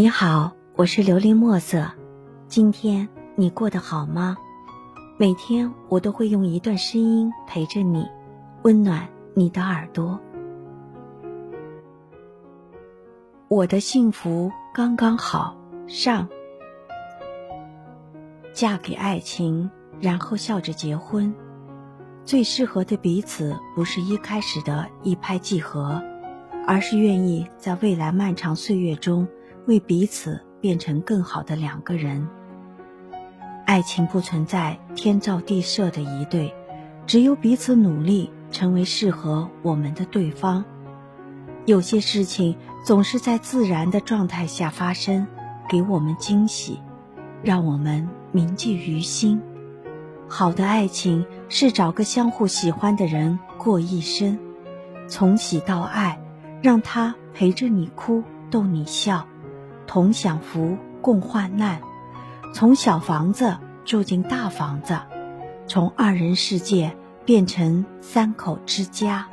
[0.00, 1.90] 你好，我是琉璃墨色。
[2.46, 4.36] 今天你过得好吗？
[5.16, 8.06] 每天我都会用一段声音陪着你，
[8.62, 10.16] 温暖你的耳朵。
[13.48, 15.58] 我的幸福刚刚好。
[15.88, 16.28] 上，
[18.52, 19.68] 嫁给爱情，
[20.00, 21.34] 然后笑着结婚。
[22.24, 26.00] 最适合的彼此，不是一开始的一拍即合，
[26.68, 29.26] 而是愿意在未来漫长岁月中。
[29.68, 32.26] 为彼此变成更好的两个人。
[33.66, 36.54] 爱情不存在天造地设的一对，
[37.06, 40.64] 只有彼此努力，成为适合我们的对方。
[41.66, 45.26] 有些事情总是在自然的状态下发生，
[45.68, 46.80] 给我们惊喜，
[47.42, 49.38] 让我们铭记于心。
[50.26, 54.38] 好的爱情是找个相互喜欢的人过一生，
[55.08, 56.18] 从喜到爱，
[56.62, 59.26] 让他陪着你哭，逗你笑。
[59.88, 61.80] 同享福，共患难，
[62.54, 64.98] 从小房子住进大房子，
[65.66, 66.94] 从二人世界
[67.24, 69.26] 变成三口之家，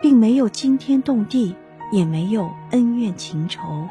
[0.00, 1.56] 并没有惊天动地，
[1.90, 3.88] 也没有恩怨情仇，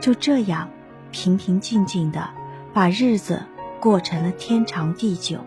[0.00, 0.68] 就这样
[1.10, 2.28] 平平静静的
[2.72, 3.42] 把日子
[3.80, 5.40] 过成了天长地久，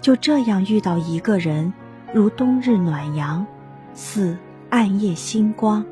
[0.00, 1.72] 就这样遇到一个人，
[2.12, 3.46] 如冬日暖阳，
[3.94, 4.36] 似
[4.68, 5.86] 暗夜星光。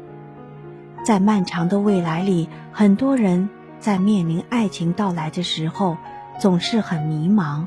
[1.07, 5.97] 在漫长的未来里，很多人在面临爱情到来的时候，
[6.41, 7.67] 总是很迷茫，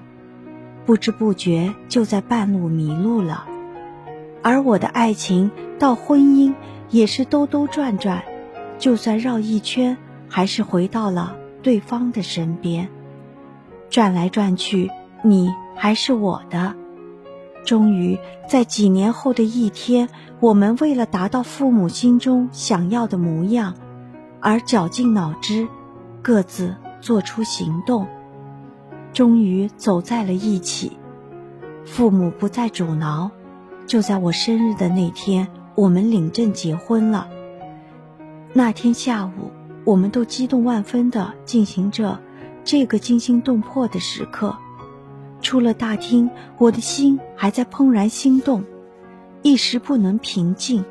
[0.86, 3.45] 不知不觉就在半路迷路了。
[4.44, 6.54] 而我的爱情到婚姻
[6.90, 8.26] 也是兜兜转转，
[8.78, 9.95] 就算绕一圈，
[10.28, 12.90] 还是回到了对方的身边。
[13.90, 14.92] 转来转去，
[15.23, 16.76] 你还是我的。
[17.70, 18.17] 终于
[18.48, 23.76] 在几年后的一天，我们为了达到父母心中想要的模样，
[24.39, 25.67] 而绞尽脑汁，
[26.23, 28.08] 各自做出行动，
[29.14, 30.98] 终于走在了一起。
[31.86, 33.30] 父母不再阻挠，
[33.86, 37.27] 就在我生日的那天，我们领证结婚了。
[38.52, 39.52] 那天下午，
[39.86, 42.20] 我们都激动万分地进行着
[42.64, 44.58] 这个惊心动魄的时刻。
[45.42, 48.64] 出了大厅，我的心还在怦然心动，
[49.42, 50.83] 一时不能平静。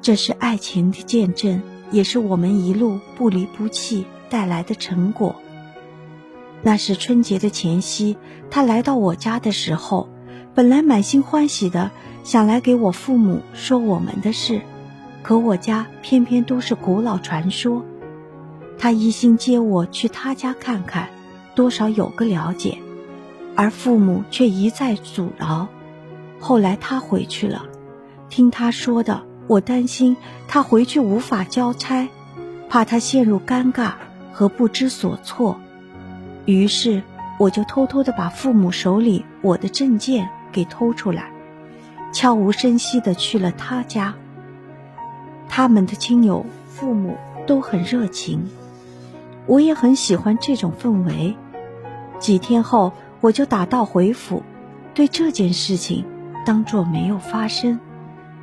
[0.00, 5.36] 这是爱情的见证，也是我们一路不离不弃带来的成果。
[6.62, 8.16] 那是春节的前夕，
[8.50, 10.08] 他来到我家的时候，
[10.54, 11.90] 本来满心欢喜的
[12.24, 14.60] 想来给我父母说我们的事，
[15.22, 17.84] 可我家偏偏都是古老传说。
[18.78, 21.08] 他一心接我去他家看看，
[21.54, 22.78] 多少有个了解。
[23.56, 25.66] 而父母却一再阻挠，
[26.38, 27.64] 后来他回去了，
[28.28, 30.14] 听他说的，我担心
[30.46, 32.06] 他回去无法交差，
[32.68, 33.94] 怕他陷入尴尬
[34.30, 35.58] 和不知所措，
[36.44, 37.02] 于是
[37.38, 41.30] 我就偷偷的把父母手里我的证件给偷出来，
[42.12, 44.14] 悄无声息的去了他家。
[45.48, 47.16] 他们的亲友父母
[47.46, 48.50] 都很热情，
[49.46, 51.34] 我也很喜欢这种氛围。
[52.18, 52.92] 几天后。
[53.26, 54.44] 我就打道回府，
[54.94, 56.04] 对这件事情
[56.44, 57.80] 当作没有发生，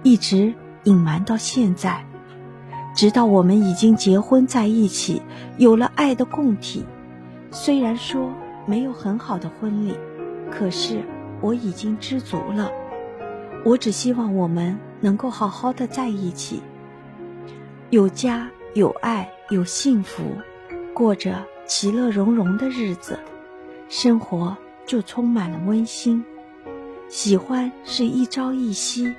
[0.03, 2.05] 一直隐瞒到现在，
[2.93, 5.21] 直到我们已经结婚在一起，
[5.57, 6.83] 有了爱的共体。
[7.49, 8.29] 虽然说
[8.65, 9.95] 没有很好的婚礼，
[10.51, 11.01] 可是
[11.39, 12.69] 我已经知足了。
[13.63, 16.61] 我只希望我们能够好好的在一起，
[17.89, 20.23] 有家有爱有幸福，
[20.93, 23.17] 过着其乐融融的日子，
[23.87, 24.57] 生活。
[24.85, 26.23] 就充满了温馨，
[27.09, 29.13] 喜欢是一朝一夕，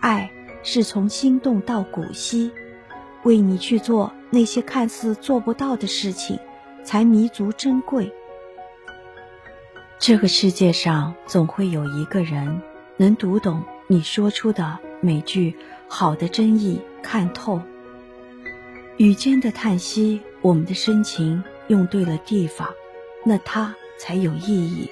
[0.00, 0.30] 爱
[0.62, 2.50] 是从心动到古稀，
[3.22, 6.38] 为你去做那些看似做不到的事情，
[6.84, 8.12] 才弥足珍贵。
[9.98, 12.60] 这个世界上总会有一个人
[12.96, 15.56] 能读懂你说出的每句
[15.88, 17.62] 好的真意，看透。
[18.98, 22.68] 雨间的叹息，我们的深情用对了地方，
[23.24, 24.90] 那它才有意义。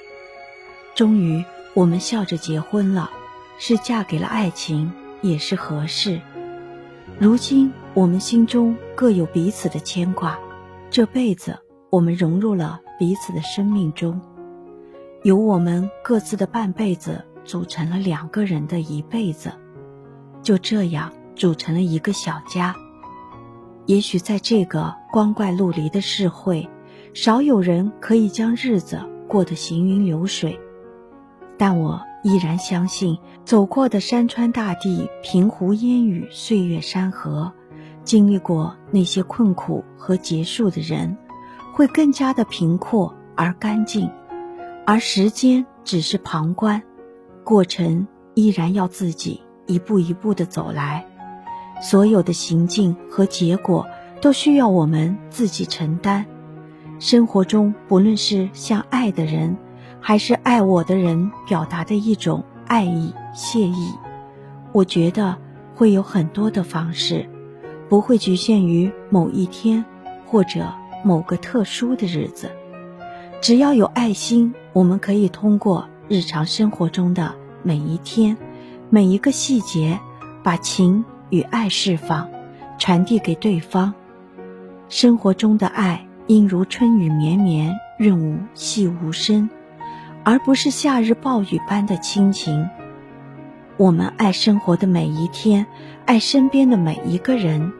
[0.95, 1.43] 终于，
[1.73, 3.11] 我们笑着结婚了，
[3.59, 6.21] 是嫁给了爱情，也是合适。
[7.19, 10.39] 如今，我们心中各有彼此的牵挂，
[10.89, 11.59] 这辈子
[11.89, 14.21] 我们融入了彼此的生命中，
[15.23, 19.51] 由我们各自的半辈子组成了两个人的一辈子，
[20.41, 22.73] 就这样组成了一个小家。
[23.85, 26.69] 也许在这个光怪陆离的社会，
[27.13, 30.57] 少有人可以将日子过得行云流水。
[31.57, 37.53] 但我依然相信，走过的山川大地、平湖烟雨、岁月山河，
[38.03, 41.17] 经历过那些困苦和结束的人，
[41.73, 44.09] 会更加的平阔而干净，
[44.85, 46.81] 而时间只是旁观，
[47.43, 51.05] 过程依然要自己一步一步的走来，
[51.81, 53.87] 所有的行径和结果
[54.21, 56.25] 都需要我们自己承担。
[56.99, 59.57] 生活中，不论是向爱的人，
[60.07, 63.91] 还是爱我的人表达的一种爱意、谢意，
[64.71, 65.35] 我觉得
[65.73, 67.27] 会有很多的方式，
[67.89, 69.83] 不会局限于某一天
[70.27, 70.71] 或者
[71.03, 72.51] 某个特殊的日子。
[73.41, 78.37] 只要有爱心，我们可以通过日常生活中的每一天、
[78.91, 79.99] 每一个细节，
[80.43, 82.29] 把情与爱释放，
[82.77, 83.91] 传递给对方。
[84.87, 86.05] 生活中的爱。
[86.27, 89.47] 应如春雨绵绵，润物细无声，
[90.25, 92.67] 而不是夏日暴雨般的亲情。
[93.77, 95.67] 我们爱生活的每一天，
[96.05, 97.71] 爱身边的每一个人，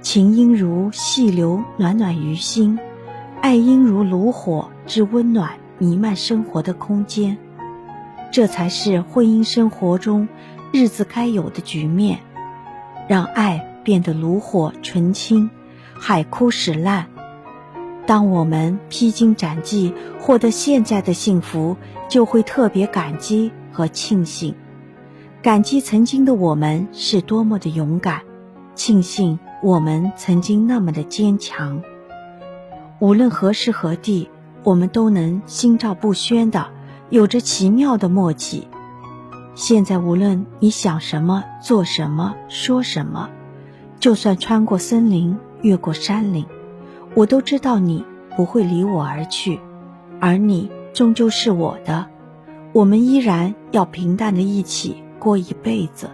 [0.00, 2.76] 情应如细流，暖暖于心；
[3.40, 7.38] 爱应如炉火，之温暖弥漫生活的空间。
[8.32, 10.26] 这才是婚姻生活中
[10.72, 12.18] 日子该有的局面，
[13.06, 15.48] 让爱变得炉火纯青，
[15.94, 17.06] 海枯石烂。
[18.06, 21.76] 当我们披荆斩棘获得现在的幸福，
[22.08, 24.54] 就会特别感激和庆幸，
[25.42, 28.22] 感激曾经的我们是多么的勇敢，
[28.76, 31.82] 庆幸我们曾经那么的坚强。
[33.00, 34.30] 无论何时何地，
[34.62, 36.68] 我们都能心照不宣的，
[37.10, 38.68] 有着奇妙的默契。
[39.56, 43.30] 现在无论你想什么、做什么、说什么，
[43.98, 46.46] 就算穿过森林、越过山岭。
[47.16, 48.04] 我都知道你
[48.36, 49.58] 不会离我而去，
[50.20, 52.08] 而你终究是我的。
[52.74, 56.10] 我们依然要平淡的一起过一辈子，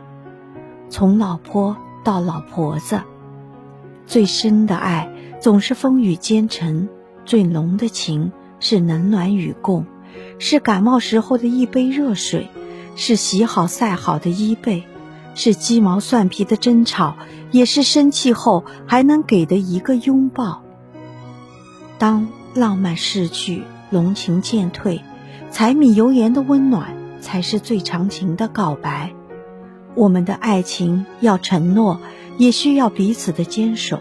[0.89, 3.03] 从老婆到老婆子。
[4.07, 5.11] 最深的爱
[5.41, 6.89] 总是风雨兼程，
[7.25, 9.85] 最浓的情是冷暖与共，
[10.39, 12.49] 是感冒时候的一杯热水，
[12.95, 14.85] 是洗好晒好的衣被，
[15.35, 17.17] 是鸡毛蒜皮的争吵，
[17.51, 20.63] 也是生气后还能给的一个拥抱。
[22.03, 25.03] 当浪漫逝去，浓情渐退，
[25.53, 29.13] 柴米油盐的温暖才是最长情的告白。
[29.95, 32.01] 我们的爱情要承诺，
[32.39, 34.01] 也需要彼此的坚守。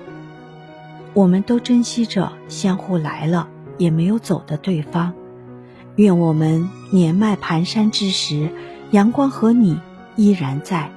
[1.13, 5.13] 我们都珍惜着相互来了也没有走的对方。
[5.95, 8.49] 愿我们年迈蹒跚之时，
[8.89, 9.79] 阳光和你
[10.15, 10.89] 依然在。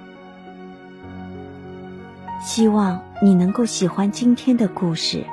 [2.41, 5.27] 希望你能够喜欢今天的故事，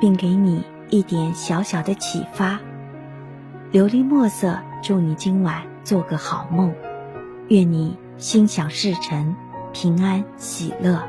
[0.00, 0.62] 并给你。
[0.92, 2.60] 一点小小的启发，
[3.72, 6.70] 琉璃墨色，祝你今晚做个好梦，
[7.48, 9.34] 愿你心想事成，
[9.72, 11.02] 平安喜乐。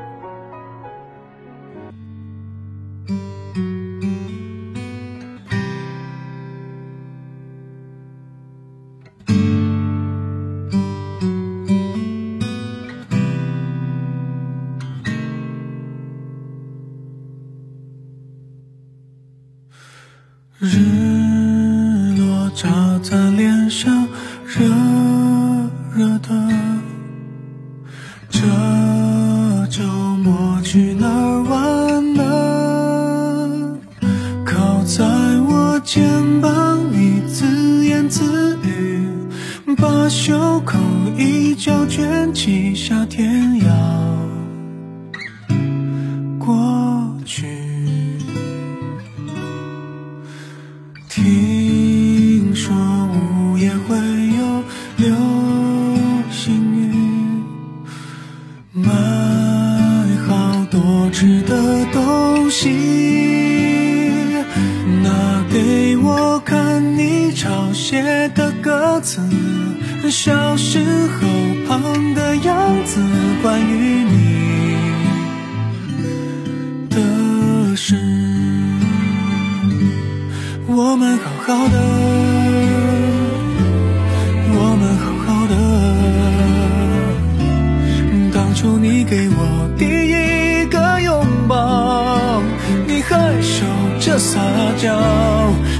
[20.60, 20.78] 日
[22.16, 22.68] 落照
[23.00, 24.06] 在脸上，
[24.46, 24.64] 热
[25.96, 26.28] 热的。
[28.30, 28.40] 这
[29.68, 29.82] 周
[30.18, 31.08] 末去哪
[31.42, 33.78] 玩呢？
[34.46, 35.04] 靠在
[35.40, 39.08] 我肩膀，你自言自语，
[39.76, 40.78] 把袖口
[41.18, 44.23] 一角卷起，夏天要。
[61.46, 62.70] 的东西，
[65.02, 69.20] 拿给我看你抄写的歌词，
[70.10, 71.28] 小时候
[71.66, 73.00] 胖的样子，
[73.42, 74.14] 关于你
[76.90, 77.96] 的事，
[80.66, 81.78] 我们好好的，
[84.56, 85.54] 我们好好的，
[88.32, 90.23] 当初你给我第一。
[91.48, 92.42] 抱，
[92.86, 93.64] 你害羞
[94.00, 94.40] 着撒
[94.76, 94.94] 娇，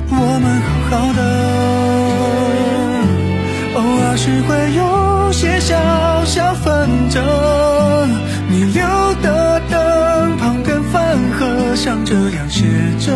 [0.08, 1.20] 我们好好的。
[3.74, 5.74] 偶尔是会有些小
[6.24, 7.22] 小纷争，
[8.48, 8.82] 你留
[9.22, 12.64] 的灯旁边饭盒上这样写
[13.00, 13.12] 着：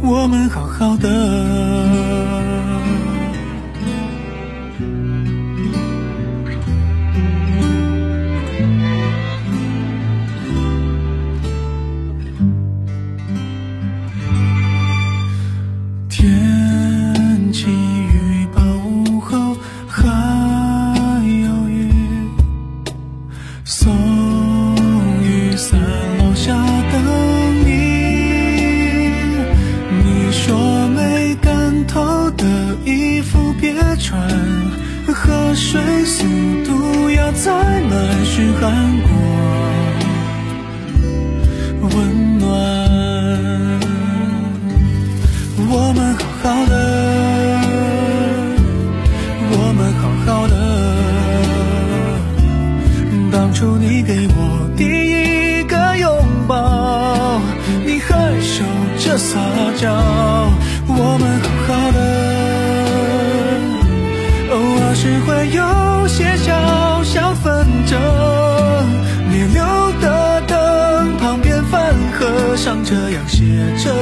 [0.00, 1.08] 我们好好的。
[35.66, 36.22] 水速
[36.62, 39.08] 度要再慢续韩国
[41.88, 42.44] 温暖。
[45.70, 46.72] 我们好好的，
[49.50, 50.54] 我们好好的。
[53.32, 56.06] 当初你给我第一个拥
[56.46, 57.40] 抱，
[57.86, 58.62] 你害羞
[58.98, 59.40] 着撒
[59.80, 59.90] 娇，
[60.86, 61.33] 我们
[72.82, 73.44] 这样写
[73.82, 73.92] 着。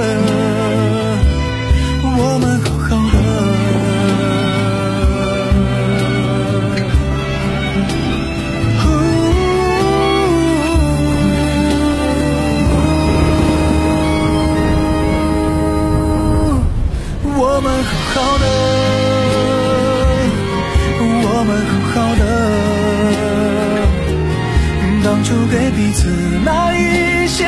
[2.05, 3.17] 我们好好的。
[17.35, 18.45] 我们好好的，
[21.25, 22.23] 我们好好的。
[25.05, 26.01] 当初给彼此
[26.45, 26.81] 那一
[27.29, 27.45] 些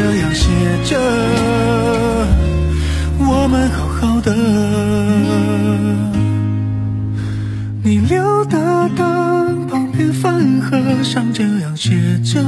[0.00, 0.48] 这样写
[0.86, 0.98] 着。
[3.18, 4.34] 我们好好的，
[7.82, 12.40] 你留的灯旁边饭盒上这样写着。